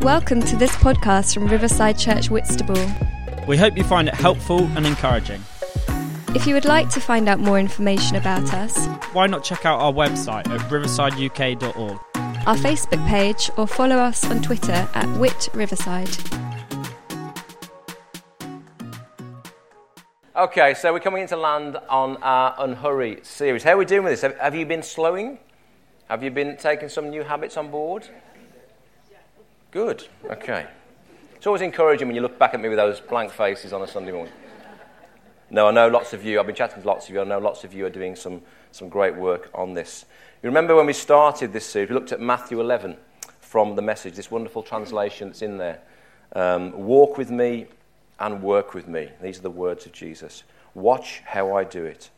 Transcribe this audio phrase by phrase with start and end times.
[0.00, 2.80] Welcome to this podcast from Riverside Church Whitstable.
[3.46, 5.42] We hope you find it helpful and encouraging.
[6.34, 9.80] If you would like to find out more information about us, Why not check out
[9.80, 11.98] our website at riversideuk.org?
[12.46, 16.08] our Facebook page, or follow us on Twitter at Wit Riverside.
[20.34, 23.64] Okay, so we're coming into land on our Unhurry series.
[23.64, 24.22] How are we doing with this?
[24.22, 25.40] Have, have you been slowing?
[26.08, 28.08] Have you been taking some new habits on board?
[29.70, 30.66] Good, okay.
[31.36, 33.86] It's always encouraging when you look back at me with those blank faces on a
[33.86, 34.32] Sunday morning.
[35.50, 37.38] No, I know lots of you, I've been chatting to lots of you, I know
[37.38, 38.40] lots of you are doing some,
[38.72, 40.06] some great work on this.
[40.42, 42.96] You remember when we started this series, we looked at Matthew 11
[43.42, 45.80] from the message, this wonderful translation that's in there.
[46.34, 47.66] Um, Walk with me
[48.18, 49.10] and work with me.
[49.22, 50.44] These are the words of Jesus.
[50.74, 52.08] Watch how I do it.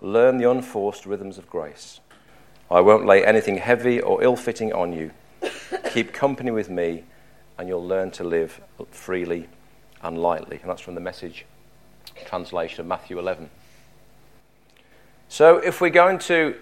[0.00, 2.00] Learn the unforced rhythms of grace.
[2.68, 5.12] I won't lay anything heavy or ill fitting on you.
[5.92, 7.04] Keep company with me,
[7.58, 8.62] and you'll learn to live
[8.92, 9.46] freely
[10.00, 10.58] and lightly.
[10.62, 11.44] And that's from the message
[12.24, 13.50] translation of Matthew 11.
[15.28, 16.56] So, if we're going to,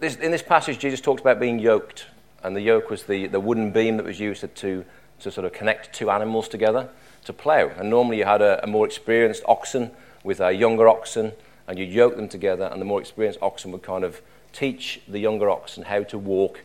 [0.00, 2.06] this, in this passage, Jesus talked about being yoked,
[2.42, 5.52] and the yoke was the, the wooden beam that was used to, to, sort of
[5.52, 6.88] connect two animals together
[7.26, 7.70] to plough.
[7.76, 9.90] And normally you had a, a more experienced oxen
[10.22, 11.32] with a younger oxen,
[11.68, 14.22] and you'd yoke them together, and the more experienced oxen would kind of
[14.54, 16.62] teach the younger oxen how to walk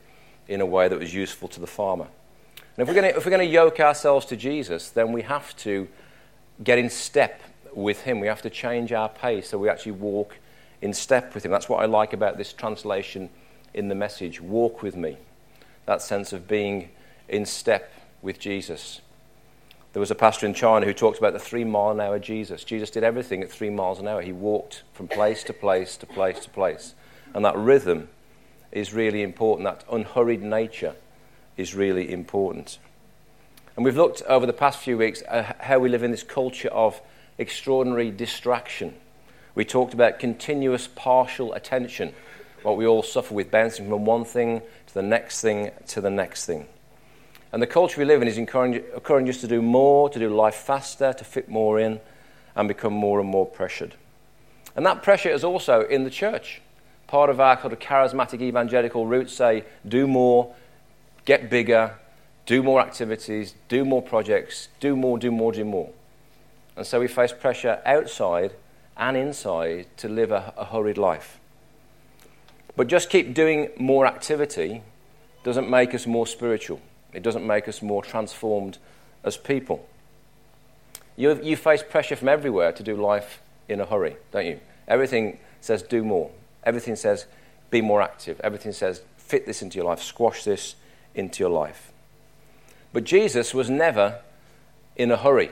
[0.50, 2.08] in a way that was useful to the farmer.
[2.76, 5.88] And if we're going to, yoke ourselves to Jesus, then we have to
[6.64, 7.42] get in step
[7.74, 8.20] with him.
[8.20, 10.38] We have to change our pace so we actually walk
[10.82, 11.52] in step with him.
[11.52, 13.30] That's what I like about this translation
[13.74, 15.18] in the message walk with me.
[15.86, 16.90] That sense of being
[17.28, 19.02] in step with Jesus.
[19.94, 22.64] There was a pastor in China who talked about the three mile an hour Jesus.
[22.64, 24.22] Jesus did everything at three miles an hour.
[24.22, 26.96] He walked from place to place to place to place.
[27.36, 28.10] And that rhythm
[28.72, 29.66] is really important.
[29.66, 30.96] That unhurried nature
[31.58, 32.78] is really important.
[33.76, 36.70] And we've looked over the past few weeks at how we live in this culture
[36.70, 37.02] of
[37.38, 38.94] extraordinary distraction.
[39.56, 42.14] We talked about continuous partial attention,
[42.64, 46.10] what we all suffer with, bouncing from one thing to the next thing to the
[46.10, 46.68] next thing.
[47.52, 50.56] And the culture we live in is encouraging, us to do more, to do life
[50.56, 52.00] faster, to fit more in,
[52.56, 53.96] and become more and more pressured.
[54.76, 56.62] And that pressure is also in the church.
[57.10, 60.54] Part of our sort of charismatic evangelical roots say, do more,
[61.26, 61.96] get bigger,
[62.46, 65.90] do more activities, do more projects, do more, do more, do more.
[66.76, 68.54] And so we face pressure outside
[68.96, 71.40] and inside to live a, a hurried life.
[72.76, 74.84] But just keep doing more activity
[75.44, 76.80] doesn't make us more spiritual.
[77.12, 78.78] It doesn't make us more transformed
[79.24, 79.84] as people.
[81.18, 84.60] You, you face pressure from everywhere to do life in a hurry, don't you?
[84.88, 86.30] Everything says do more.
[86.64, 87.26] Everything says
[87.70, 88.40] be more active.
[88.44, 90.76] Everything says fit this into your life, squash this
[91.14, 91.92] into your life.
[92.92, 94.22] But Jesus was never
[94.96, 95.52] in a hurry.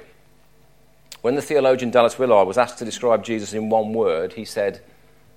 [1.21, 4.81] When the theologian Dallas Willard was asked to describe Jesus in one word, he said,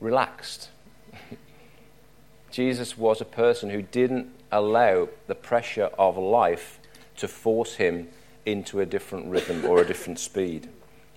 [0.00, 0.70] relaxed.
[2.50, 6.78] Jesus was a person who didn't allow the pressure of life
[7.16, 8.08] to force him
[8.46, 10.68] into a different rhythm or a different speed.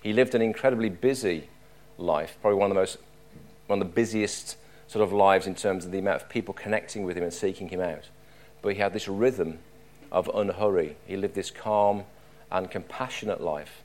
[0.02, 1.48] He lived an incredibly busy
[1.96, 2.98] life, probably one of the most
[3.66, 7.04] one of the busiest sort of lives in terms of the amount of people connecting
[7.04, 8.08] with him and seeking him out.
[8.62, 9.58] But he had this rhythm
[10.12, 10.96] of unhurry.
[11.06, 12.04] He lived this calm
[12.50, 13.82] and compassionate life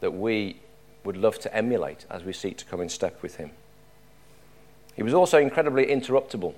[0.00, 0.56] that we
[1.04, 3.50] would love to emulate as we seek to come in step with him.
[4.94, 6.54] He was also incredibly interruptible.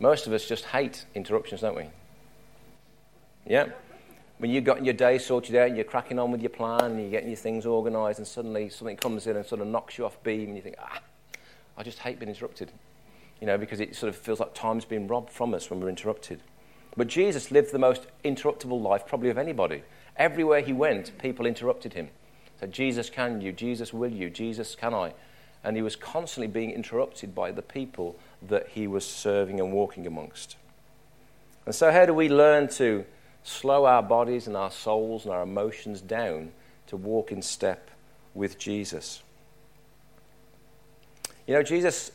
[0.00, 1.86] Most of us just hate interruptions, don't we?
[3.46, 3.68] Yeah?
[4.38, 7.00] When you've got your day sorted out and you're cracking on with your plan and
[7.00, 10.04] you're getting your things organized and suddenly something comes in and sort of knocks you
[10.04, 11.00] off beam and you think, ah,
[11.76, 12.70] I just hate being interrupted.
[13.40, 15.88] You know, because it sort of feels like time's been robbed from us when we're
[15.88, 16.40] interrupted.
[16.96, 19.82] But Jesus lived the most interruptible life probably of anybody.
[20.16, 22.10] Everywhere he went, people interrupted him.
[22.60, 23.52] Said, Jesus, can you?
[23.52, 24.30] Jesus, will you?
[24.30, 25.12] Jesus, can I?
[25.64, 30.06] And he was constantly being interrupted by the people that he was serving and walking
[30.06, 30.56] amongst.
[31.66, 33.04] And so, how do we learn to
[33.42, 36.52] slow our bodies and our souls and our emotions down
[36.86, 37.90] to walk in step
[38.34, 39.22] with Jesus?
[41.46, 42.10] You know, Jesus,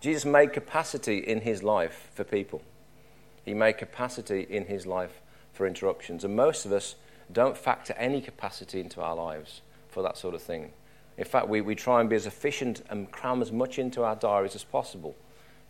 [0.00, 2.62] Jesus made capacity in his life for people.
[3.44, 5.20] He made capacity in his life
[5.52, 6.24] for interruptions.
[6.24, 6.94] And most of us
[7.32, 10.72] don't factor any capacity into our lives for that sort of thing.
[11.18, 14.16] In fact, we, we try and be as efficient and cram as much into our
[14.16, 15.14] diaries as possible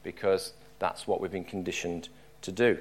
[0.02, 2.08] because that's what we've been conditioned
[2.42, 2.78] to do.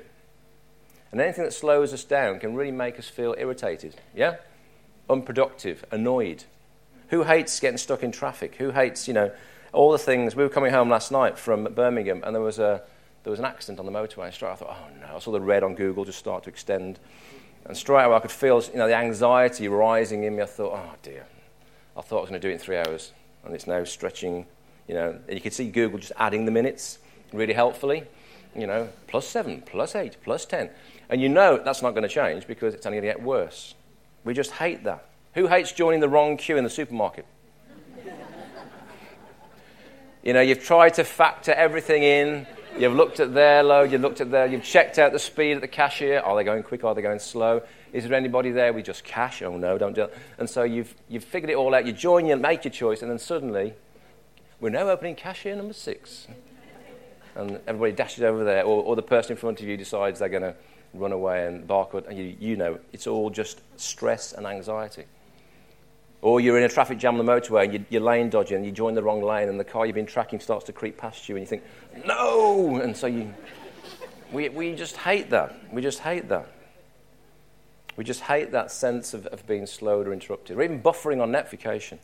[1.12, 4.36] And anything that slows us down can really make us feel irritated, yeah?
[5.10, 6.44] Unproductive, annoyed.
[7.08, 8.56] Who hates getting stuck in traffic?
[8.56, 9.32] Who hates, you know,
[9.74, 10.36] all the things?
[10.36, 12.82] We were coming home last night from Birmingham and there was a,
[13.24, 14.34] there was an accident on the motorway.
[14.34, 15.16] Straight I thought, oh no.
[15.16, 17.00] I saw the red on Google just start to extend.
[17.66, 20.44] And straight away I could feel you know, the anxiety rising in me.
[20.44, 21.26] I thought, oh dear.
[21.98, 23.12] I thought I was going to do it in three hours.
[23.44, 24.46] And it's now stretching,
[24.88, 25.20] you know.
[25.28, 27.00] And you can see Google just adding the minutes
[27.34, 28.04] really helpfully.
[28.56, 30.70] You know, plus seven, plus eight, plus ten.
[31.10, 33.76] And you know that's not going to change because it's only going to get worse.
[34.24, 35.06] We just hate that.
[35.36, 37.26] Who hates joining the wrong queue in the supermarket?
[40.30, 42.46] You know, you've tried to factor everything in.
[42.78, 45.62] You've looked at their load, you've looked at their, you've checked out the speed at
[45.62, 46.20] the cashier.
[46.20, 46.84] Are they going quick?
[46.84, 47.64] Are they going slow?
[47.94, 49.42] Is there anybody there with just cash?
[49.42, 50.16] Oh no, don't do it.
[50.38, 51.88] And so you've, you've figured it all out.
[51.88, 53.74] You join, you make your choice, and then suddenly,
[54.60, 56.28] we're now opening cashier number six.
[57.34, 60.30] And everybody dashes over there, or, or the person in front of you decides they're
[60.30, 60.54] going to
[60.94, 65.06] run away and barcode, and you, you know, it's all just stress and anxiety.
[66.22, 68.72] Or you're in a traffic jam on the motorway and you're lane dodging and you
[68.72, 71.36] join the wrong lane and the car you've been tracking starts to creep past you
[71.36, 71.64] and you think,
[72.06, 72.78] no!
[72.78, 73.34] And so you,
[74.34, 75.56] we, we just hate that.
[75.72, 76.50] We just hate that.
[77.96, 81.32] We just hate that sense of, of being slowed or interrupted, or even buffering on
[81.32, 82.00] notification.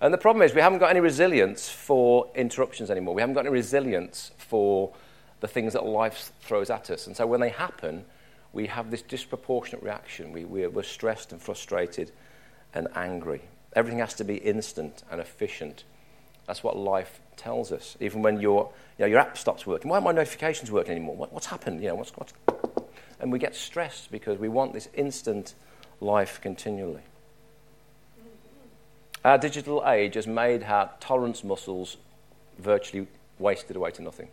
[0.00, 3.14] And the problem is, we haven't got any resilience for interruptions anymore.
[3.14, 4.92] We haven't got any resilience for
[5.40, 7.06] the things that life throws at us.
[7.06, 8.04] And so when they happen,
[8.52, 10.32] we have this disproportionate reaction.
[10.32, 12.12] We, we're, we're stressed and frustrated
[12.74, 13.42] and angry.
[13.74, 15.84] Everything has to be instant and efficient.
[16.46, 17.96] That's what life tells us.
[18.00, 21.16] Even when your, you know, your app stops working, why aren't my notifications working anymore?
[21.16, 21.82] What, what's happened?
[21.82, 22.32] You know, what's, what's...
[23.20, 25.54] And we get stressed because we want this instant
[26.00, 27.02] life continually.
[29.24, 31.96] Our digital age has made our tolerance muscles
[32.58, 33.06] virtually
[33.38, 34.28] wasted away to nothing.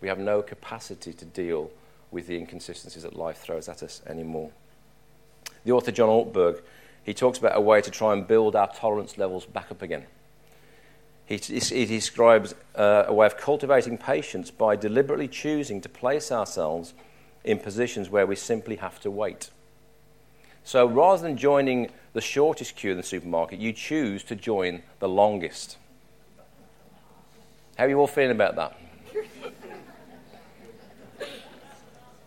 [0.00, 1.70] We have no capacity to deal
[2.10, 4.50] with the inconsistencies that life throws at us anymore.
[5.64, 6.60] The author John Ortberg,
[7.04, 10.06] he talks about a way to try and build our tolerance levels back up again.
[11.26, 16.94] He, he describes uh, a way of cultivating patience by deliberately choosing to place ourselves
[17.44, 19.50] in positions where we simply have to wait.
[20.64, 25.08] So rather than joining the shortest queue in the supermarket, you choose to join the
[25.08, 25.76] longest.
[27.76, 28.78] How are you all feeling about that?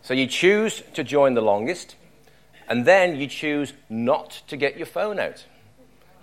[0.01, 1.95] So you choose to join the longest,
[2.67, 5.45] and then you choose not to get your phone out.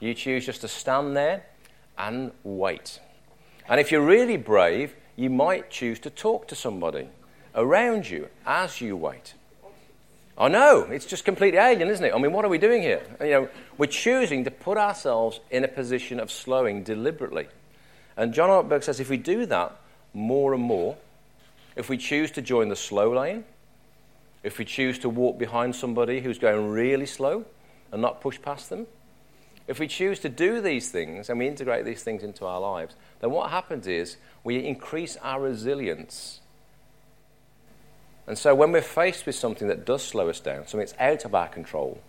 [0.01, 1.45] You choose just to stand there
[1.97, 3.01] and wait.
[3.69, 7.09] And if you're really brave, you might choose to talk to somebody
[7.55, 9.35] around you as you wait.
[10.37, 12.15] I know, it's just completely alien, isn't it?
[12.15, 13.03] I mean, what are we doing here?
[13.21, 17.49] You know, we're choosing to put ourselves in a position of slowing deliberately.
[18.17, 19.77] And John Ortberg says if we do that
[20.15, 20.97] more and more,
[21.77, 23.45] if we choose to join the slow lane,
[24.43, 27.45] if we choose to walk behind somebody who's going really slow
[27.91, 28.87] and not push past them,
[29.69, 32.97] if we choose to do these things and we integrate these things into our lives,
[33.21, 36.41] then what happens is we increase our resilience.
[38.27, 41.25] And so when we're faced with something that does slow us down, something that's out
[41.25, 42.01] of our control,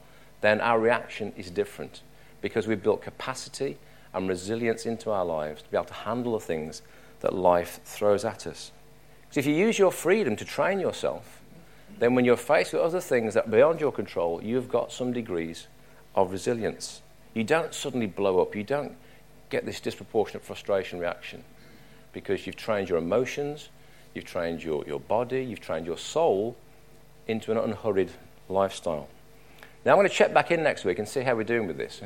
[0.41, 2.01] then our reaction is different
[2.41, 3.77] because we've built capacity
[4.13, 6.81] and resilience into our lives to be able to handle the things
[7.21, 8.71] that life throws at us.
[9.21, 11.42] Because if you use your freedom to train yourself,
[11.99, 15.13] then when you're faced with other things that are beyond your control, you've got some
[15.13, 15.67] degrees
[16.15, 17.01] of resilience.
[17.33, 18.55] You don't suddenly blow up.
[18.55, 18.95] You don't
[19.49, 21.43] get this disproportionate frustration reaction
[22.11, 23.69] because you've trained your emotions,
[24.13, 26.55] you've trained your, your body, you've trained your soul
[27.27, 28.11] into an unhurried
[28.49, 29.07] lifestyle.
[29.85, 31.77] Now, I'm going to check back in next week and see how we're doing with
[31.77, 32.01] this.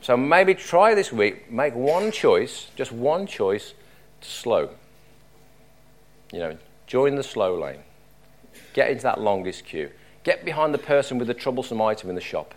[0.00, 3.74] so maybe try this week, make one choice, just one choice
[4.20, 4.70] to slow.
[6.32, 7.80] You know, join the slow lane.
[8.74, 9.90] Get into that longest queue.
[10.24, 12.54] Get behind the person with the troublesome item in the shop.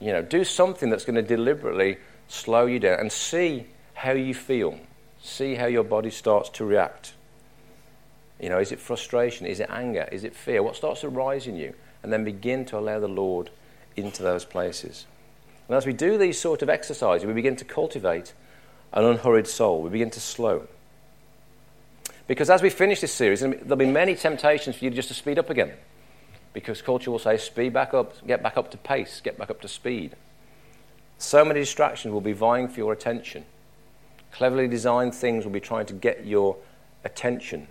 [0.00, 4.32] You know, do something that's going to deliberately slow you down and see how you
[4.32, 4.78] feel.
[5.20, 7.14] See how your body starts to react.
[8.40, 9.46] You know, is it frustration?
[9.46, 10.08] Is it anger?
[10.12, 10.62] Is it fear?
[10.62, 11.74] What starts to rise in you?
[12.02, 13.50] And then begin to allow the Lord
[13.96, 15.06] into those places.
[15.66, 18.32] And as we do these sort of exercises, we begin to cultivate
[18.92, 19.82] an unhurried soul.
[19.82, 20.68] We begin to slow.
[22.28, 25.38] Because as we finish this series, there'll be many temptations for you just to speed
[25.38, 25.72] up again.
[26.52, 29.62] Because culture will say, speed back up, get back up to pace, get back up
[29.62, 30.14] to speed.
[31.16, 33.44] So many distractions will be vying for your attention.
[34.30, 36.56] Cleverly designed things will be trying to get your
[37.02, 37.66] attention.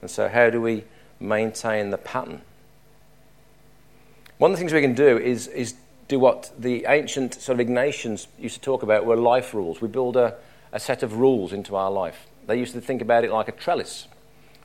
[0.00, 0.84] And so, how do we
[1.18, 2.42] maintain the pattern?
[4.38, 5.74] One of the things we can do is, is
[6.08, 9.80] do what the ancient sort of Ignatians used to talk about were life rules.
[9.80, 10.36] We build a,
[10.72, 12.26] a set of rules into our life.
[12.50, 14.08] They used to think about it like a trellis.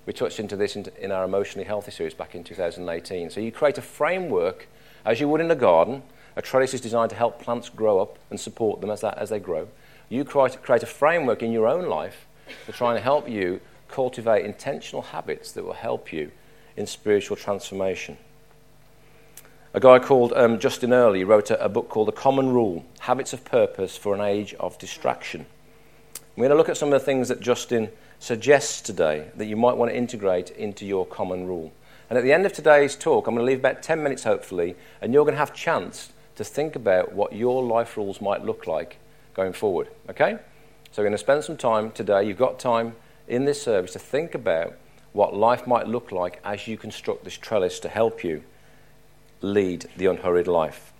[0.07, 3.29] We touched into this in our emotionally healthy series back in 2018.
[3.29, 4.67] So you create a framework
[5.05, 6.01] as you would in a garden.
[6.35, 9.29] A trellis is designed to help plants grow up and support them as, that, as
[9.29, 9.67] they grow.
[10.09, 12.25] You create, a framework in your own life
[12.65, 16.31] to try and help you cultivate intentional habits that will help you
[16.75, 18.17] in spiritual transformation.
[19.75, 23.31] A guy called um, Justin Earley wrote a, a book called The Common Rule Habits
[23.31, 25.45] of Purpose for an Age of Distraction.
[26.35, 27.89] We're going to look at some of the things that Justin
[28.19, 31.71] suggests today that you might want to integrate into your common rule.
[32.09, 34.75] And at the end of today's talk, I'm going to leave about 10 minutes hopefully,
[35.01, 38.43] and you're going to have a chance to think about what your life rules might
[38.43, 38.97] look like
[39.33, 39.87] going forward.
[40.09, 40.37] Okay?
[40.91, 42.27] So we're going to spend some time today.
[42.27, 42.97] You've got time
[43.29, 44.73] in this service to think about
[45.13, 48.43] what life might look like as you construct this trellis to help you
[49.41, 50.91] lead the unhurried life.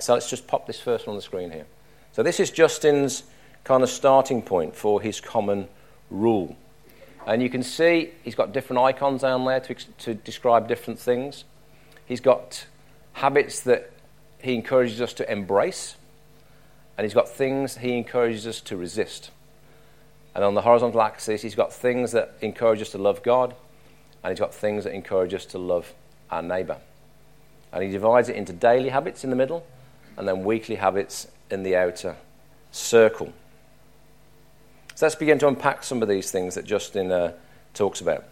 [0.00, 1.66] So let's just pop this first one on the screen here.
[2.10, 3.22] So this is Justin's
[3.68, 5.68] kind of starting point for his common
[6.10, 6.56] rule.
[7.26, 11.44] And you can see he's got different icons down there to, to describe different things.
[12.06, 12.64] He's got
[13.12, 13.92] habits that
[14.38, 15.96] he encourages us to embrace,
[16.96, 19.30] and he's got things he encourages us to resist.
[20.34, 23.54] And on the horizontal axis, he's got things that encourage us to love God,
[24.24, 25.92] and he's got things that encourage us to love
[26.30, 26.78] our neighbour.
[27.70, 29.66] And he divides it into daily habits in the middle,
[30.16, 32.16] and then weekly habits in the outer
[32.70, 33.34] circle.
[34.98, 37.34] So let's begin to unpack some of these things that Justin uh,
[37.72, 38.24] talks about.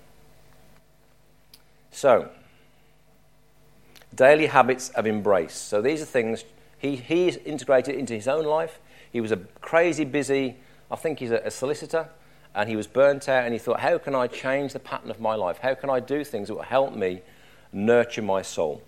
[1.92, 2.28] So,
[4.12, 5.54] daily habits of embrace.
[5.54, 6.42] So these are things
[6.76, 8.80] he, he's integrated into his own life.
[9.12, 10.56] He was a crazy busy,
[10.90, 12.08] I think he's a, a solicitor,
[12.52, 15.20] and he was burnt out, and he thought, how can I change the pattern of
[15.20, 15.58] my life?
[15.58, 17.23] How can I do things that will help me
[17.73, 18.82] nurture my soul?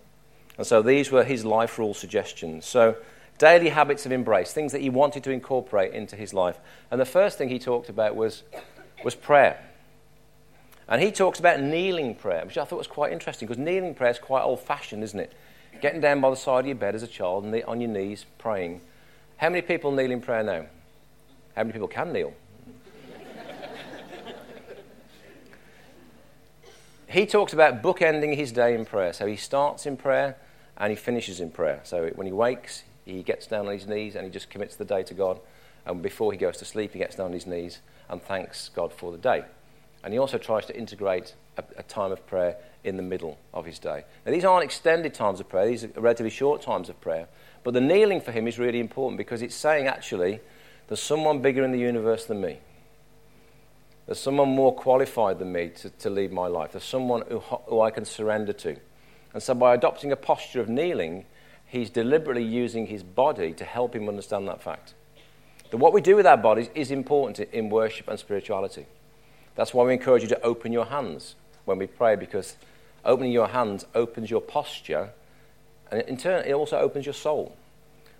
[0.56, 2.66] And so these were his life rule suggestions.
[2.66, 2.96] So
[3.38, 6.58] daily habits of embrace, things that he wanted to incorporate into his life.
[6.90, 8.42] And the first thing he talked about was,
[9.04, 9.62] was prayer.
[10.88, 14.10] And he talks about kneeling prayer, which I thought was quite interesting because kneeling prayer
[14.10, 15.32] is quite old fashioned, isn't it?
[15.80, 18.24] Getting down by the side of your bed as a child and on your knees
[18.38, 18.80] praying.
[19.36, 20.66] How many people kneel in prayer now?
[21.54, 22.32] How many people can kneel?
[27.06, 29.12] he talks about bookending his day in prayer.
[29.12, 30.36] So he starts in prayer
[30.78, 31.80] and he finishes in prayer.
[31.84, 32.82] So when he wakes,
[33.14, 35.40] he gets down on his knees and he just commits the day to God.
[35.86, 38.92] And before he goes to sleep, he gets down on his knees and thanks God
[38.92, 39.44] for the day.
[40.04, 43.64] And he also tries to integrate a, a, time of prayer in the middle of
[43.64, 44.04] his day.
[44.24, 47.26] Now, these aren't extended times of prayer, these are relatively short times of prayer.
[47.64, 50.40] But the kneeling for him is really important because it's saying, actually,
[50.86, 52.58] there's someone bigger in the universe than me.
[54.06, 56.72] There's someone more qualified than me to, to lead my life.
[56.72, 58.76] There's someone who, who I can surrender to.
[59.34, 61.26] And so, by adopting a posture of kneeling,
[61.68, 64.94] he's deliberately using his body to help him understand that fact.
[65.70, 68.86] That what we do with our bodies is important in worship and spirituality.
[69.54, 71.34] That's why we encourage you to open your hands
[71.64, 72.56] when we pray, because
[73.04, 75.10] opening your hands opens your posture,
[75.90, 77.54] and in turn, it also opens your soul.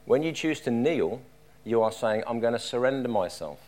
[0.05, 1.23] When you choose to kneel,
[1.65, 3.59] you are saying, I'm going to surrender myself.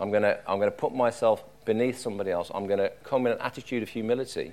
[0.00, 2.50] I'm going to, I'm going to put myself beneath somebody else.
[2.54, 4.52] I'm going to come in an attitude of humility.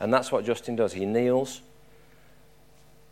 [0.00, 0.92] And that's what Justin does.
[0.92, 1.62] He kneels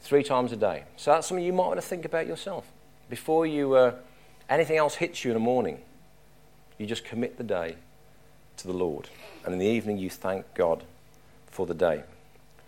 [0.03, 0.85] three times a day.
[0.97, 2.67] So that's something you might want to think about yourself.
[3.09, 3.95] Before you, uh,
[4.51, 5.81] anything else hits you in the morning,
[6.77, 7.77] you just commit the day
[8.59, 9.09] to the Lord.
[9.45, 10.83] And in the evening, you thank God
[11.51, 12.03] for the day.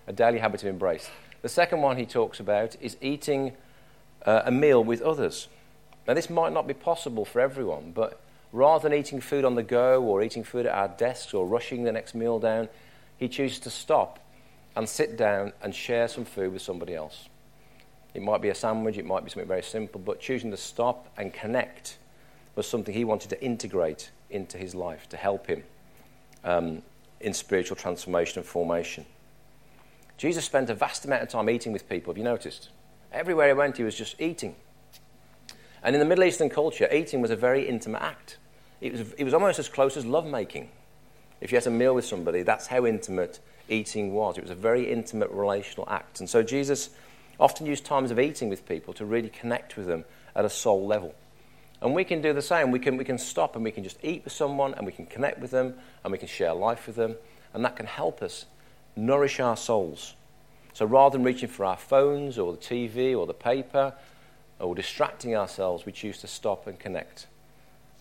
[0.06, 1.10] A daily habit of embrace.
[1.42, 3.52] The second one he talks about is eating
[4.24, 5.48] uh, a meal with others.
[6.06, 8.20] Now, this might not be possible for everyone, but
[8.52, 11.82] rather than eating food on the go or eating food at our desks or rushing
[11.82, 12.68] the next meal down,
[13.16, 14.18] he chooses to stop
[14.76, 17.28] and sit down and share some food with somebody else.
[18.14, 21.12] It might be a sandwich, it might be something very simple, but choosing to stop
[21.16, 21.98] and connect
[22.54, 25.64] was something he wanted to integrate into his life to help him
[26.44, 26.82] um,
[27.20, 29.04] in spiritual transformation and formation.
[30.16, 32.68] Jesus spent a vast amount of time eating with people, have you noticed?
[33.12, 34.54] Everywhere he went, he was just eating.
[35.82, 38.38] And in the Middle Eastern culture, eating was a very intimate act.
[38.80, 40.70] It was, it was almost as close as lovemaking.
[41.40, 44.38] If you had a meal with somebody, that's how intimate eating was.
[44.38, 46.20] It was a very intimate relational act.
[46.20, 46.90] And so Jesus
[47.40, 50.04] often used times of eating with people to really connect with them
[50.34, 51.14] at a soul level.
[51.80, 52.70] And we can do the same.
[52.70, 55.06] We can, we can stop and we can just eat with someone and we can
[55.06, 57.16] connect with them and we can share life with them.
[57.52, 58.46] And that can help us
[58.96, 60.14] nourish our souls.
[60.72, 63.94] So rather than reaching for our phones or the TV or the paper
[64.58, 67.26] or distracting ourselves, we choose to stop and connect.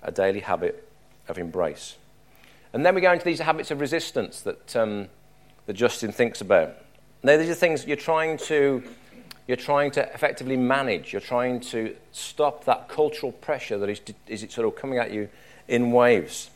[0.01, 0.87] A daily habit
[1.27, 1.97] of embrace.
[2.73, 5.09] And then we go into these habits of resistance that um,
[5.65, 6.75] that Justin thinks about.
[7.21, 8.83] Now, these are things you're trying to
[9.47, 11.11] you're trying to effectively manage.
[11.11, 15.27] You're trying to stop that cultural pressure that is, is sort of coming at you
[15.67, 16.49] in waves.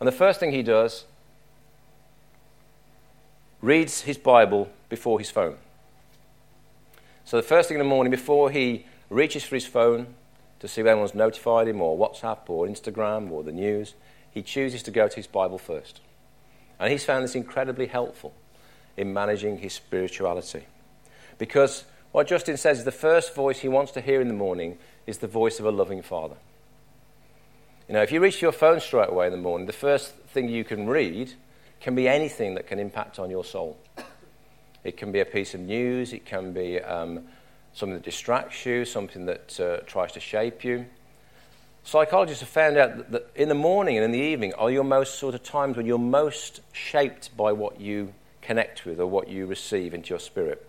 [0.00, 1.04] And the first thing he does,
[3.60, 5.56] reads his Bible before his phone.
[7.24, 10.14] So the first thing in the morning, before he reaches for his phone
[10.60, 13.94] to see if anyone's notified him or WhatsApp or Instagram or the news,
[14.30, 16.00] he chooses to go to his Bible first.
[16.78, 18.34] And he's found this incredibly helpful
[18.96, 20.64] in managing his spirituality.
[21.38, 24.78] Because what Justin says is the first voice he wants to hear in the morning
[25.06, 26.36] is the voice of a loving father.
[27.88, 30.48] You know, if you reach your phone straight away in the morning, the first thing
[30.48, 31.32] you can read
[31.80, 33.78] can be anything that can impact on your soul.
[34.84, 37.24] It can be a piece of news, it can be um,
[37.72, 40.86] something that distracts you, something that uh, tries to shape you.
[41.88, 45.18] Psychologists have found out that, in the morning and in the evening are your most
[45.18, 49.46] sort of times when you're most shaped by what you connect with or what you
[49.46, 50.68] receive into your spirit.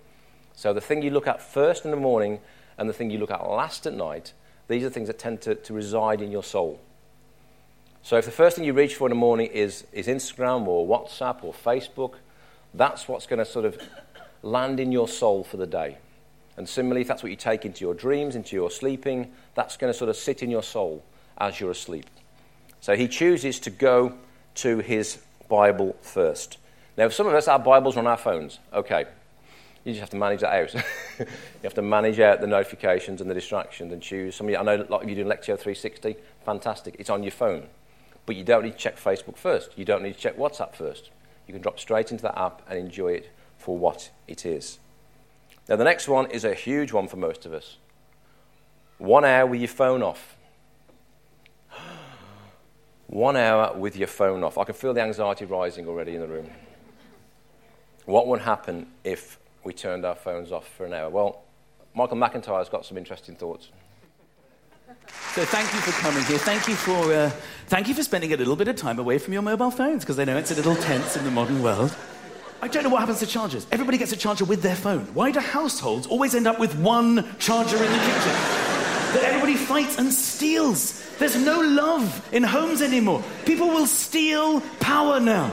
[0.53, 2.39] So the thing you look at first in the morning
[2.77, 4.31] and the thing you look at last at night,
[4.69, 6.79] these are things that tend to, to reside in your soul.
[8.01, 10.87] So if the first thing you reach for in the morning is, is Instagram or
[10.87, 12.13] WhatsApp or Facebook,
[12.73, 13.77] that's what's going to sort of
[14.41, 15.97] land in your soul for the day.
[16.55, 19.91] And similarly, if that's what you take into your dreams, into your sleeping, that's going
[19.91, 21.03] to sort of sit in your soul
[21.39, 22.05] as you're asleep.
[22.81, 24.13] So he chooses to go
[24.55, 26.57] to his Bible first.
[26.97, 28.59] Now, some of us, our Bibles are on our phones.
[28.73, 29.05] Okay.
[29.85, 30.73] You just have to manage that out.
[31.19, 31.25] you
[31.63, 34.35] have to manage out the notifications and the distractions and choose.
[34.35, 36.15] Some of you, I know a lot of you do Lectio 360.
[36.45, 36.95] Fantastic.
[36.99, 37.67] It's on your phone.
[38.25, 39.77] But you don't need to check Facebook first.
[39.77, 41.09] You don't need to check WhatsApp first.
[41.47, 44.79] You can drop straight into that app and enjoy it for what it is.
[45.67, 47.77] Now, the next one is a huge one for most of us
[48.99, 50.35] one hour with your phone off.
[53.09, 54.59] One hour with your phone off.
[54.59, 56.47] I can feel the anxiety rising already in the room.
[58.05, 61.09] What would happen if we turned our phones off for an hour?
[61.09, 61.41] Well,
[61.95, 63.69] Michael McIntyre's got some interesting thoughts.
[65.33, 66.37] So thank you for coming here.
[66.37, 67.31] Thank you for, uh,
[67.65, 70.19] thank you for spending a little bit of time away from your mobile phones because
[70.19, 71.95] I know it's a little tense in the modern world.
[72.61, 73.65] I don't know what happens to chargers.
[73.71, 75.05] Everybody gets a charger with their phone.
[75.15, 78.33] Why do households always end up with one charger in the kitchen?
[79.13, 80.98] That everybody fights and steals.
[81.19, 83.21] There's no love in homes anymore.
[83.45, 85.51] People will steal power now.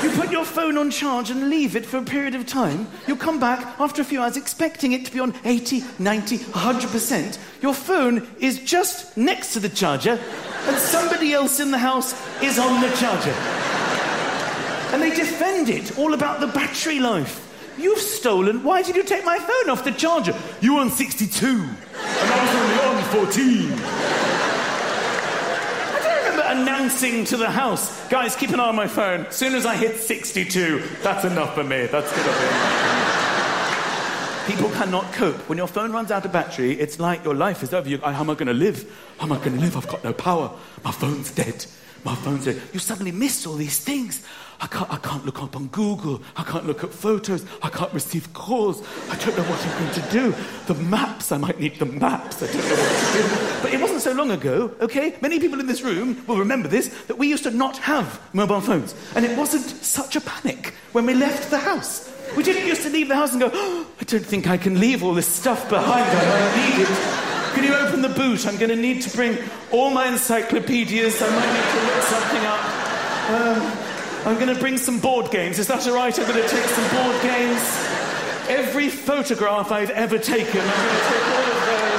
[0.00, 2.86] You put your phone on charge and leave it for a period of time.
[3.08, 7.38] You'll come back after a few hours expecting it to be on 80, 90, 100%.
[7.60, 10.20] Your phone is just next to the charger,
[10.66, 13.34] and somebody else in the house is on the charger.
[14.94, 17.48] And they defend it all about the battery life.
[17.76, 18.62] You've stolen.
[18.62, 20.34] Why did you take my phone off the charger?
[20.60, 24.29] You were on 62, and I was only on 14
[26.50, 29.26] announcing to the house, guys, keep an eye on my phone.
[29.26, 31.86] As soon as I hit 62, that's enough for me.
[31.86, 32.90] That's good enough.
[34.46, 35.36] People cannot cope.
[35.48, 37.88] When your phone runs out of battery, it's like your life is over.
[37.88, 38.90] You, how am I going to live?
[39.18, 39.76] How am I going to live?
[39.76, 40.50] I've got no power.
[40.82, 41.66] My phone's dead.
[42.04, 42.60] My phone's dead.
[42.72, 44.26] You suddenly miss all these things.
[44.60, 46.20] I can't, I can't look up on Google.
[46.36, 47.44] I can't look at photos.
[47.62, 48.82] I can't receive calls.
[49.10, 50.34] I don't know what I'm going to do.
[50.66, 52.42] The maps, I might need the maps.
[52.42, 53.62] I don't know what to do.
[53.62, 55.14] But it wasn't so long ago, okay?
[55.20, 58.60] Many people in this room will remember this, that we used to not have mobile
[58.60, 58.94] phones.
[59.14, 62.10] And it wasn't such a panic when we left the house.
[62.36, 64.80] We didn't used to leave the house and go, oh, I don't think I can
[64.80, 66.04] leave all this stuff behind.
[66.04, 67.54] I need it.
[67.54, 68.46] Can you open the boot?
[68.46, 69.36] I'm going to need to bring
[69.70, 71.20] all my encyclopedias.
[71.20, 72.62] I might need to look something up.
[73.30, 75.58] Um, I'm going to bring some board games.
[75.58, 76.16] Is that all right?
[76.18, 77.60] I'm going to take some board games.
[78.48, 81.89] Every photograph I've ever taken, I'm going to take all of those.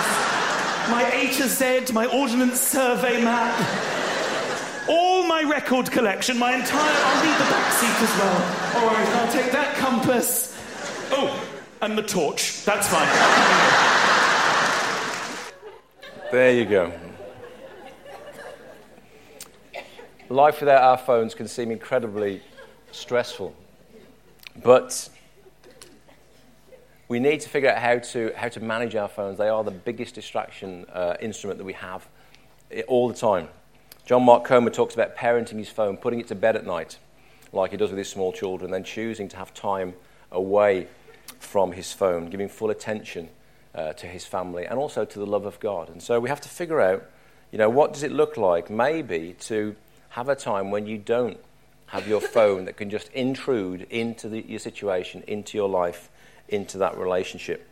[0.89, 3.53] My A to Z, my Ordnance Survey map.
[4.89, 6.79] All my record collection, my entire.
[6.81, 8.83] I'll need the back seat as well.
[8.83, 10.57] All right, I'll take that compass.
[11.11, 11.43] Oh,
[11.81, 12.65] and the torch.
[12.65, 13.07] That's fine.
[16.31, 16.91] There you go.
[20.31, 22.41] life without our phones can seem incredibly
[22.91, 23.53] stressful.
[24.63, 25.09] But
[27.11, 29.37] we need to figure out how to, how to manage our phones.
[29.37, 32.07] They are the biggest distraction uh, instrument that we have
[32.87, 33.49] all the time.
[34.05, 36.99] John Mark Comer talks about parenting his phone, putting it to bed at night,
[37.51, 39.93] like he does with his small children, then choosing to have time
[40.31, 40.87] away
[41.37, 43.27] from his phone, giving full attention
[43.75, 45.89] uh, to his family and also to the love of God.
[45.89, 47.03] And so we have to figure out,
[47.51, 49.75] you know, what does it look like maybe to
[50.11, 51.41] have a time when you don't
[51.87, 56.09] have your phone that can just intrude into the, your situation, into your life,
[56.51, 57.67] into that relationship.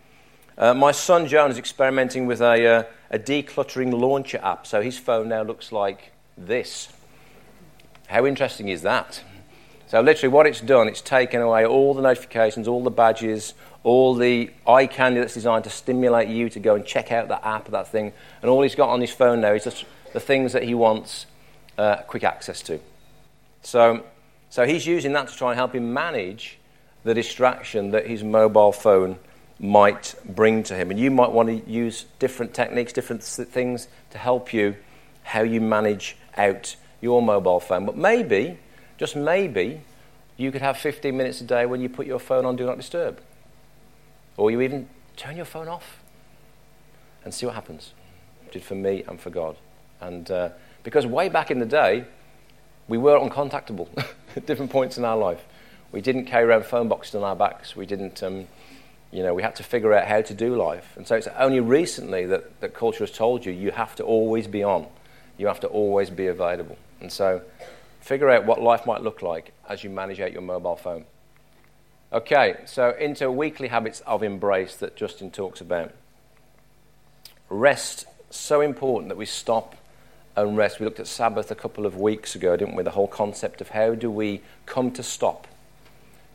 [0.57, 4.97] Uh, my son John is experimenting with a, uh, a decluttering launcher app, so his
[4.97, 6.89] phone now looks like this.
[8.07, 9.23] How interesting is that?
[9.87, 14.13] So, literally, what it's done, it's taken away all the notifications, all the badges, all
[14.13, 17.69] the eye candy that's designed to stimulate you to go and check out that app,
[17.69, 18.13] that thing.
[18.41, 21.25] And all he's got on his phone now is just the things that he wants
[21.77, 22.79] uh, quick access to.
[23.63, 24.03] So,
[24.51, 26.58] so he's using that to try and help him manage
[27.03, 29.17] the distraction that his mobile phone
[29.59, 30.91] might bring to him.
[30.91, 34.75] And you might want to use different techniques, different things to help you
[35.23, 37.85] how you manage out your mobile phone.
[37.85, 38.57] But maybe,
[38.97, 39.81] just maybe,
[40.37, 42.77] you could have 15 minutes a day when you put your phone on Do Not
[42.77, 43.19] Disturb.
[44.37, 46.01] Or you even turn your phone off
[47.23, 47.93] and see what happens.
[48.45, 49.57] It did for me and for God.
[49.99, 50.49] And uh,
[50.83, 52.05] because way back in the day,
[52.87, 53.87] we were uncontactable
[54.35, 55.43] at different points in our life.
[55.91, 57.75] We didn't carry around phone boxes on our backs.
[57.75, 58.47] We didn't, um,
[59.11, 60.95] you know, we had to figure out how to do life.
[60.95, 64.47] And so it's only recently that, that culture has told you you have to always
[64.47, 64.87] be on.
[65.37, 66.77] You have to always be available.
[67.01, 67.41] And so
[68.01, 71.05] figure out what life might look like as you manage out your mobile phone.
[72.11, 75.93] Okay, so into weekly habits of embrace that Justin talks about.
[77.49, 79.75] Rest, so important that we stop
[80.35, 80.79] and rest.
[80.79, 82.83] We looked at Sabbath a couple of weeks ago, didn't we?
[82.83, 85.47] The whole concept of how do we come to stop,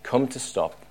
[0.05, 0.87] come to stop,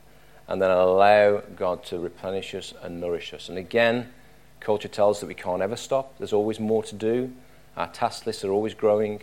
[0.49, 3.47] and then allow God to replenish us and nourish us.
[3.47, 4.11] And again,
[4.59, 6.17] culture tells us that we can't ever stop.
[6.17, 7.31] There's always more to do.
[7.77, 9.21] Our task lists are always growing.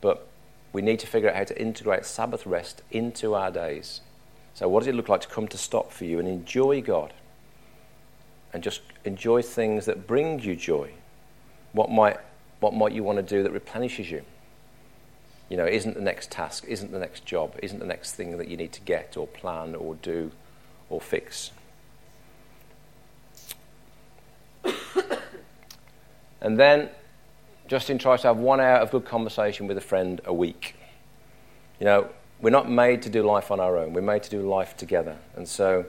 [0.00, 0.26] But
[0.72, 4.00] we need to figure out how to integrate Sabbath rest into our days.
[4.54, 7.12] So, what does it look like to come to stop for you and enjoy God?
[8.54, 10.92] And just enjoy things that bring you joy.
[11.72, 12.18] What might,
[12.60, 14.22] what might you want to do that replenishes you?
[15.52, 18.48] You know, isn't the next task, isn't the next job, isn't the next thing that
[18.48, 20.30] you need to get or plan or do
[20.88, 21.50] or fix.
[26.40, 26.88] and then
[27.68, 30.74] Justin tries to have one hour of good conversation with a friend a week.
[31.78, 32.08] You know,
[32.40, 33.92] we're not made to do life on our own.
[33.92, 35.18] We're made to do life together.
[35.36, 35.84] And so,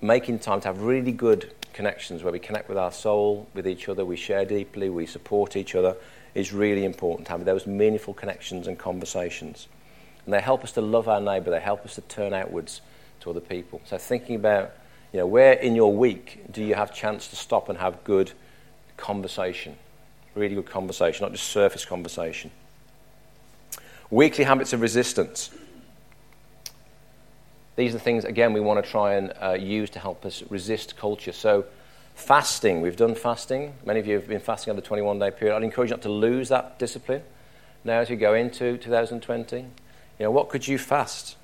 [0.00, 3.88] making time to have really good connections where we connect with our soul, with each
[3.88, 5.94] other, we share deeply, we support each other,
[6.34, 9.68] is really important to have those meaningful connections and conversations.
[10.24, 12.80] And they help us to love our neighbour, they help us to turn outwards
[13.20, 13.80] to other people.
[13.84, 14.72] So, thinking about,
[15.12, 18.32] you know, where in your week do you have chance to stop and have good
[18.96, 19.76] conversation?
[20.34, 22.50] Really good conversation, not just surface conversation.
[24.10, 25.50] Weekly habits of resistance.
[27.76, 30.42] These are the things, again, we want to try and uh, use to help us
[30.50, 31.32] resist culture.
[31.32, 31.64] So,
[32.20, 32.80] fasting.
[32.80, 33.74] We've done fasting.
[33.84, 35.56] Many of you have been fasting under 21 day period.
[35.56, 37.22] I'd encourage you not to lose that discipline
[37.82, 39.56] now as we go into 2020.
[39.56, 39.66] You
[40.20, 41.36] know, what could you fast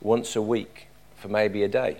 [0.00, 1.96] once a week for maybe a day?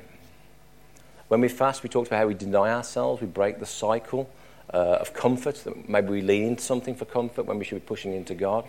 [1.29, 4.29] When we fast, we talked about how we deny ourselves, we break the cycle
[4.73, 7.87] uh, of comfort, that maybe we lean into something for comfort when we should be
[7.87, 8.67] pushing into God.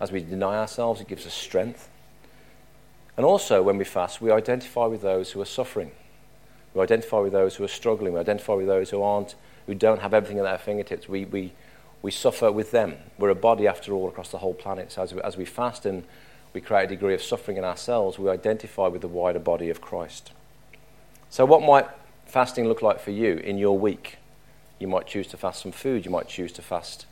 [0.00, 1.88] As we deny ourselves, it gives us strength.
[3.16, 5.92] And also, when we fast, we identify with those who are suffering.
[6.74, 8.12] We identify with those who are struggling.
[8.12, 9.34] We identify with those who aren't,
[9.66, 11.08] who don't have everything at their fingertips.
[11.08, 11.52] We, we,
[12.02, 12.96] we suffer with them.
[13.18, 14.92] We're a body, after all, across the whole planet.
[14.92, 16.04] So as we, as we fast and
[16.52, 19.80] we create a degree of suffering in ourselves, we identify with the wider body of
[19.80, 20.32] Christ.
[21.28, 21.86] So, what might
[22.26, 24.16] fasting look like for you in your week?
[24.78, 26.04] You might choose to fast some food.
[26.04, 27.06] You might choose to fast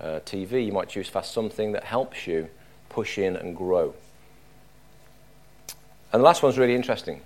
[0.00, 0.66] uh, TV.
[0.66, 2.48] You might choose to fast something that helps you
[2.88, 3.94] push in and grow.
[6.12, 7.22] And the last one's really interesting.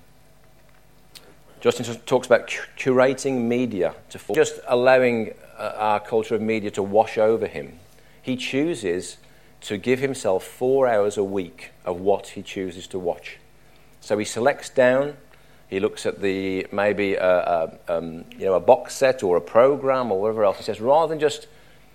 [1.67, 2.47] Justin talks about
[2.79, 7.81] curating media to just allowing uh, our culture of media to wash over him.
[8.23, 9.17] He chooses
[9.63, 13.39] to give himself four hours a week of what he chooses to watch.
[14.01, 15.17] So he selects down
[15.69, 17.29] he looks at the maybe a,
[17.89, 20.59] a, um, you know, a box set or a program or whatever else.
[20.59, 21.49] He says, rather than just,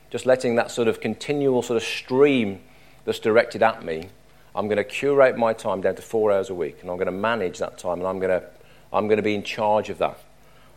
[0.10, 2.60] just letting that sort of continual sort of stream
[3.06, 4.10] that's directed at me,
[4.54, 7.06] I'm going to curate my time down to four hours a week and I'm going
[7.06, 8.46] to manage that time and I'm going to,
[8.94, 10.20] I'm going to be in charge of that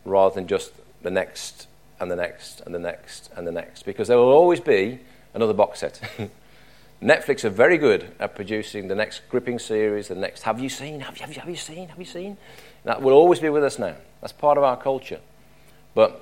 [0.05, 0.73] rather than just
[1.03, 1.67] the next
[2.01, 5.01] and the next and the next and the next because there will always be
[5.33, 6.01] another box set.
[7.03, 11.01] Netflix are very good at producing the next gripping series, the next have you seen,
[11.01, 12.37] have you, have you, have you seen, have you seen?
[12.85, 13.97] That will always be with us now.
[14.21, 15.21] That's part of our culture.
[15.95, 16.21] But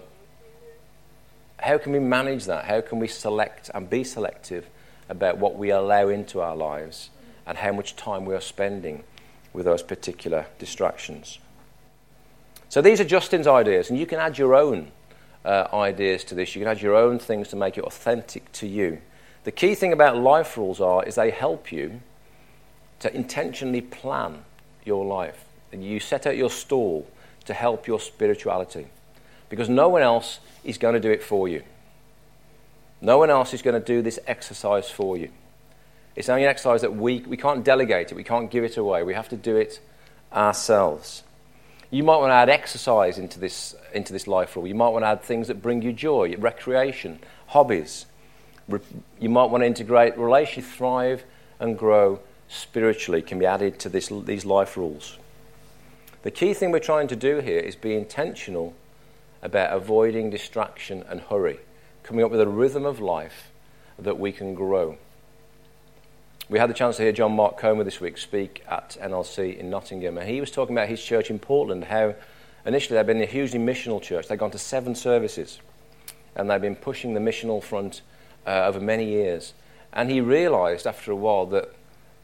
[1.59, 2.65] how can we manage that?
[2.65, 4.67] How can we select and be selective
[5.09, 7.11] about what we allow into our lives
[7.47, 9.05] and how much time we are spending
[9.53, 11.39] with those particular distractions?
[12.73, 14.93] So these are Justin's ideas, and you can add your own
[15.45, 16.57] uh, ideas to this.
[16.57, 19.03] You can add your own things to make it authentic to you.
[19.45, 22.01] The key thing about life rules are is they help you
[23.01, 24.47] to intentionally plan
[24.87, 27.07] your life and you set out your stall
[27.45, 28.87] to help your spirituality.
[29.51, 31.63] Because no one else is going to do it for you.
[33.03, 35.29] No one else is going to do this exercise for you.
[36.17, 39.03] It's only an exercise that we, we can't delegate it, we can't give it away.
[39.03, 39.79] We have to do it
[40.33, 41.23] ourselves.
[41.93, 44.67] You might want to add exercise into this, into this life rule.
[44.67, 48.07] You might want to add things that bring you joy, recreation, hobbies.
[49.21, 51.25] You might want to integrate relationships, thrive
[51.61, 55.19] and grow spiritually, can be added to this, these life rules.
[56.23, 58.73] The key thing we're trying to do here is be intentional
[59.43, 61.59] about avoiding distraction and hurry,
[62.05, 63.51] coming up with a rhythm of life
[63.99, 64.97] that we can grow.
[66.53, 69.71] We had the chance to hear John Mark Comer this week speak at NLC in
[69.71, 72.15] Nottingham, and he was talking about his church in Portland, how
[72.67, 74.29] initially they'd been a hugely missional church.
[74.29, 75.61] They'd gone to seven services,
[76.37, 78.03] and they'd been pushing the missional front
[78.47, 79.55] uh, over many years.
[79.95, 81.75] And he realized after a while that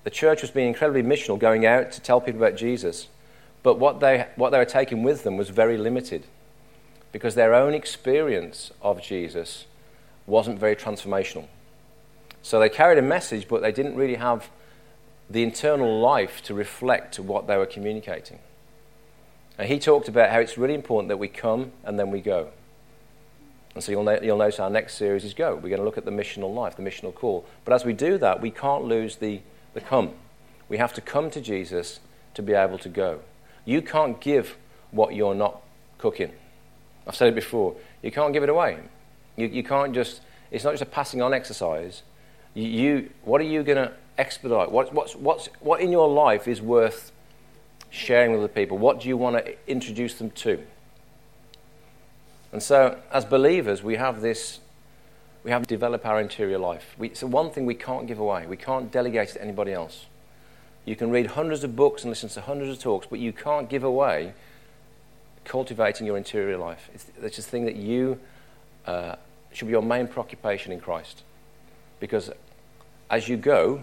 [0.04, 3.08] the church was being incredibly missional, going out to tell people about Jesus,
[3.62, 6.24] but what they, what they were taking with them was very limited
[7.12, 9.64] because their own experience of Jesus
[10.26, 11.46] wasn't very transformational.
[12.42, 14.48] So they carried a message, but they didn't really have
[15.30, 18.38] the internal life to reflect to what they were communicating.
[19.58, 22.48] And he talked about how it's really important that we come and then we go.
[23.74, 25.54] And so you'll, no- you'll notice our next series is Go.
[25.54, 27.44] We're going to look at the missional life, the missional call.
[27.64, 29.40] But as we do that, we can't lose the,
[29.74, 30.12] the come.
[30.68, 32.00] We have to come to Jesus
[32.34, 33.20] to be able to go.
[33.64, 34.56] You can't give
[34.90, 35.60] what you're not
[35.98, 36.32] cooking.
[37.06, 37.74] I've said it before.
[38.02, 38.78] You can't give it away.
[39.36, 40.20] You, you can't just,
[40.50, 42.02] it's not just a passing on exercise.
[42.58, 44.72] You, what are you going to expedite?
[44.72, 47.12] What, what's, what's, what in your life is worth
[47.90, 48.78] sharing with other people?
[48.78, 50.60] What do you want to introduce them to?
[52.50, 54.58] And so, as believers, we have this,
[55.44, 56.96] we have to develop our interior life.
[56.98, 58.46] We, the one thing we can't give away.
[58.46, 60.06] We can't delegate it to anybody else.
[60.84, 63.68] You can read hundreds of books and listen to hundreds of talks, but you can't
[63.68, 64.32] give away
[65.44, 66.90] cultivating your interior life.
[66.92, 68.18] It's, it's the thing that you
[68.86, 69.14] uh,
[69.52, 71.22] should be your main preoccupation in Christ.
[72.00, 72.30] Because
[73.10, 73.80] as you go,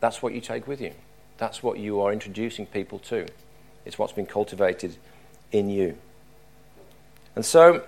[0.00, 0.92] that's what you take with you.
[1.38, 3.26] That's what you are introducing people to.
[3.84, 4.96] It's what's been cultivated
[5.52, 5.96] in you.
[7.34, 7.84] And so,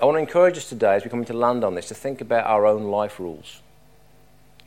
[0.00, 2.20] I want to encourage us today, as we come to land on this, to think
[2.20, 3.62] about our own life rules.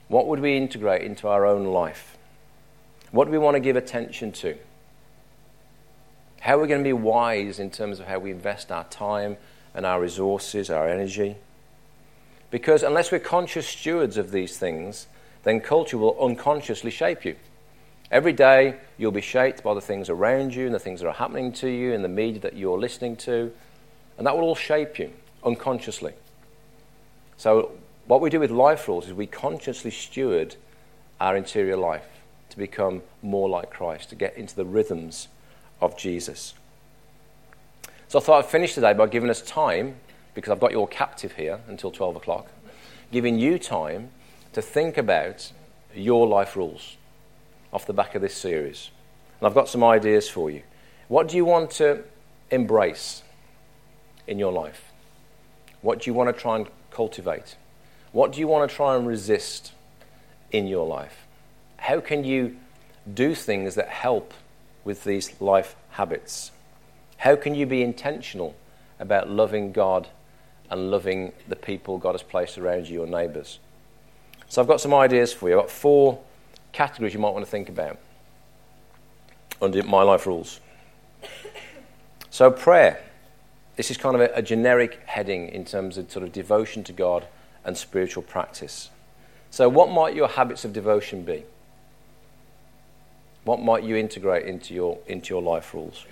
[0.09, 2.17] What would we integrate into our own life?
[3.11, 4.57] What do we want to give attention to?
[6.41, 9.37] How are we going to be wise in terms of how we invest our time
[9.73, 11.37] and our resources, our energy?
[12.51, 15.07] Because unless we're conscious stewards of these things,
[15.43, 17.35] then culture will unconsciously shape you.
[18.11, 21.13] Every day, you'll be shaped by the things around you and the things that are
[21.13, 23.53] happening to you and the media that you're listening to,
[24.17, 25.11] and that will all shape you
[25.45, 26.13] unconsciously.
[27.37, 27.71] So,
[28.07, 30.57] what we do with life rules is we consciously steward
[31.21, 32.05] our interior life
[32.49, 35.29] to become more like Christ, to get into the rhythms
[35.79, 36.53] of Jesus.
[38.09, 39.95] So, I thought I'd finish today by giving us time,
[40.33, 42.47] because I've got you all captive here until 12 o'clock,
[43.11, 44.11] giving you time
[44.53, 45.51] to think about
[45.93, 46.97] your life rules
[47.73, 48.91] off the back of this series.
[49.39, 50.63] And I've got some ideas for you.
[51.07, 52.03] What do you want to
[52.49, 53.23] embrace
[54.27, 54.91] in your life?
[55.81, 57.55] What do you want to try and cultivate?
[58.11, 59.73] What do you want to try and resist
[60.51, 61.25] in your life?
[61.77, 62.57] How can you
[63.11, 64.33] do things that help
[64.83, 66.51] with these life habits?
[67.17, 68.55] How can you be intentional
[68.99, 70.07] about loving God
[70.71, 73.59] and loving the people God has placed around you, your neighbours?
[74.49, 75.55] So I've got some ideas for you.
[75.55, 76.19] I've got four
[76.71, 77.99] categories you might want to think about
[79.61, 80.59] under my life rules.
[82.29, 83.03] So, prayer.
[83.75, 86.93] This is kind of a, a, generic heading in terms of sort of devotion to
[86.93, 87.25] God
[87.63, 88.89] and spiritual practice.
[89.49, 91.43] So, what might your habits of devotion be?
[93.43, 96.05] What might you integrate into your, into your life rules?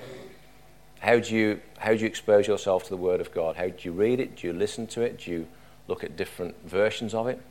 [1.00, 3.56] How do, you, how do you expose yourself to the Word of God?
[3.56, 4.36] How do you read it?
[4.36, 5.20] Do you listen to it?
[5.20, 5.48] Do you
[5.88, 7.42] look at different versions of it?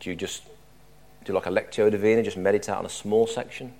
[0.00, 0.42] Do you just
[1.24, 3.72] do like a Lectio Divina, just meditate on a small section?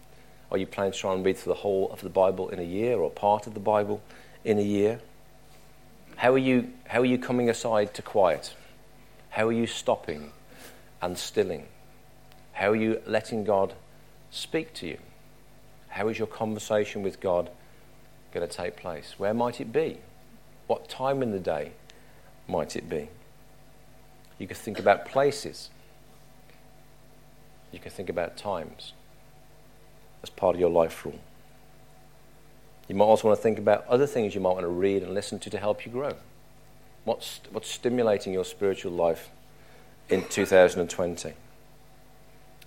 [0.51, 2.65] Are you planning to try and read through the whole of the Bible in a
[2.65, 4.01] year or part of the Bible
[4.45, 5.01] in a year?
[6.17, 8.55] How are you, how are you coming aside to quiet?
[9.31, 10.33] How are you stopping
[11.03, 11.67] and stilling?
[12.53, 13.75] How are you letting God
[14.31, 14.99] speak to you?
[15.89, 17.51] How is your conversation with God
[18.33, 19.15] going to take place?
[19.19, 19.99] Where might it be?
[20.67, 21.73] What time in the day
[22.49, 23.09] might it be?
[24.39, 25.71] You could think about places.
[27.73, 28.93] You can think about times
[30.23, 31.19] as part of your life rule.
[32.89, 35.15] You might also want to think about other things you might want to read and
[35.15, 36.15] listen to to help you grow.
[37.05, 39.31] What's, what's stimulating your spiritual life
[40.09, 41.33] in 2020?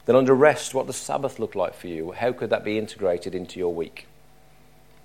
[0.06, 2.12] Then, under rest, what does Sabbath look like for you?
[2.12, 4.08] How could that be integrated into your week?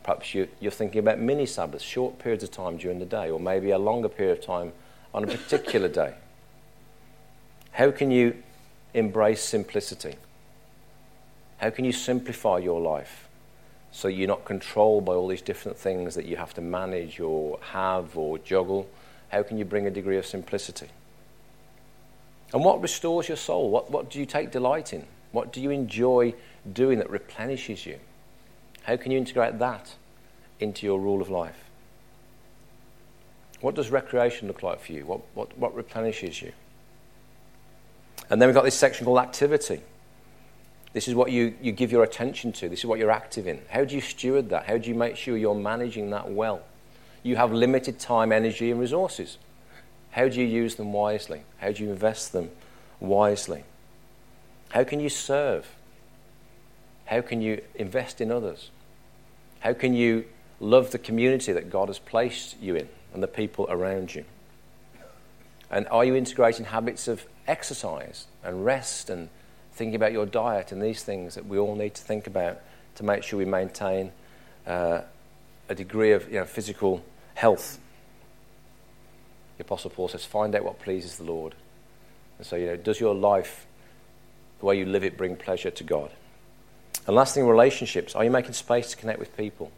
[0.04, 3.40] Perhaps you, you're thinking about mini Sabbaths, short periods of time during the day, or
[3.40, 4.72] maybe a longer period of time
[5.14, 6.14] on a particular day.
[7.72, 8.36] How can you
[8.92, 10.14] embrace simplicity?
[11.56, 13.28] How can you simplify your life
[13.92, 17.58] so you're not controlled by all these different things that you have to manage or
[17.72, 18.86] have or juggle?
[19.30, 20.88] How can you bring a degree of simplicity?
[22.52, 23.70] And what restores your soul?
[23.70, 25.06] What, what do you take delight in?
[25.32, 26.34] What do you enjoy
[26.70, 27.98] doing that replenishes you?
[28.84, 29.94] How can you integrate that
[30.60, 31.64] into your rule of life?
[33.60, 35.06] What does recreation look like for you?
[35.06, 36.52] What, what, what replenishes you?
[38.30, 39.80] And then we've got this section called activity.
[40.92, 42.68] This is what you, you give your attention to.
[42.68, 43.60] This is what you're active in.
[43.68, 44.66] How do you steward that?
[44.66, 46.62] How do you make sure you're managing that well?
[47.22, 49.38] You have limited time, energy, and resources.
[50.10, 51.42] How do you use them wisely?
[51.56, 52.50] How do you invest them
[53.00, 53.64] wisely?
[54.68, 55.74] How can you serve?
[57.06, 58.70] How can you invest in others?
[59.64, 60.26] How can you
[60.60, 64.26] love the community that God has placed you in and the people around you?
[65.70, 69.30] And are you integrating habits of exercise and rest and
[69.72, 72.60] thinking about your diet and these things that we all need to think about
[72.96, 74.12] to make sure we maintain
[74.66, 75.00] uh,
[75.70, 77.80] a degree of you know, physical health?
[79.56, 81.54] The Apostle Paul says, find out what pleases the Lord.
[82.36, 83.66] And so, you know, does your life,
[84.58, 86.10] the way you live it, bring pleasure to God?
[87.06, 88.14] And last thing, relationships.
[88.14, 89.70] Are you making space to connect with people?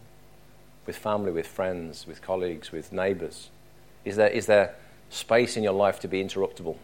[0.86, 3.50] With family, with friends, with colleagues, with neighbours?
[4.04, 4.76] Is there, is there
[5.10, 6.76] space in your life to be interruptible?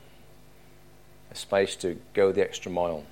[1.31, 3.05] A space to go the extra mile?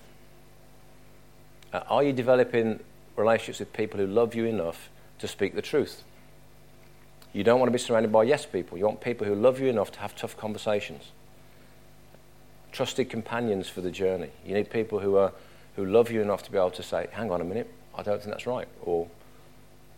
[1.73, 2.81] Uh, are you developing
[3.17, 4.91] relationships with people who love you enough
[5.21, 6.03] to speak the truth?
[7.33, 8.77] You don't want to be surrounded by yes people.
[8.77, 11.13] You want people who love you enough to have tough conversations.
[12.73, 14.31] Trusted companions for the journey.
[14.45, 15.33] You need people who, are,
[15.77, 18.19] who love you enough to be able to say, hang on a minute, I don't
[18.19, 18.69] think that's right.
[18.83, 19.09] Or,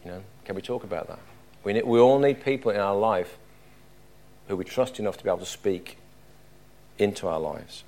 [0.04, 1.18] you know, can we talk about that?
[1.64, 3.38] We, need, we all need people in our life
[4.48, 5.98] who we trust enough to be able to speak
[6.98, 7.84] into our lives.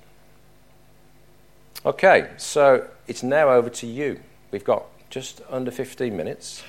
[1.85, 4.19] Okay, so it's now over to you.
[4.51, 6.63] We've got just under 15 minutes,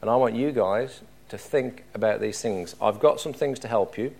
[0.00, 2.74] and I want you guys to think about these things.
[2.80, 4.14] I've got some things to help you.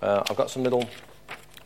[0.00, 0.88] Uh, I've got some little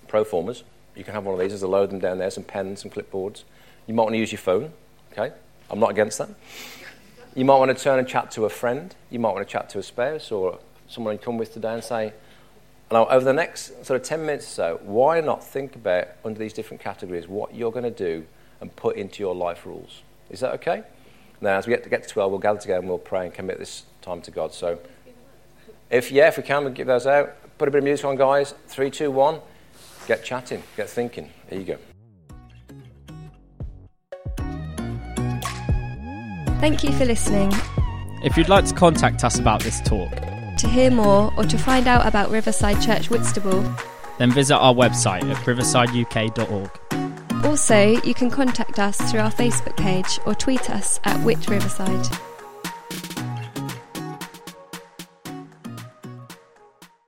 [0.06, 0.62] pro formas.
[0.94, 1.50] You can have one of these.
[1.50, 3.42] There's a load of them down there, some pens, some clipboards.
[3.88, 4.72] You might want to use your phone.
[5.12, 5.34] Okay,
[5.70, 6.28] I'm not against that.
[7.34, 8.94] You might want to turn and chat to a friend.
[9.10, 11.82] You might want to chat to a spouse or someone you come with today and
[11.82, 12.12] say,
[12.90, 16.38] now, over the next sort of 10 minutes or so, why not think about, under
[16.38, 18.24] these different categories, what you're going to do
[18.60, 20.02] and put into your life rules?
[20.30, 20.84] Is that okay?
[21.40, 23.34] Now, as we get to, get to 12, we'll gather together and we'll pray and
[23.34, 24.54] commit this time to God.
[24.54, 24.78] So,
[25.90, 27.36] if, yeah, if we can, we'll give those out.
[27.58, 28.54] Put a bit of music on, guys.
[28.66, 29.40] Three, two, one.
[30.06, 31.30] Get chatting, get thinking.
[31.50, 31.97] There you go.
[36.60, 37.52] Thank you for listening.
[38.22, 40.10] If you'd like to contact us about this talk,
[40.58, 43.62] To hear more or to find out about Riverside Church Whitstable,
[44.18, 46.70] then visit our website at riversideuk.org.
[47.44, 52.06] also you can contact us through our Facebook page or tweet us at Whit Riverside.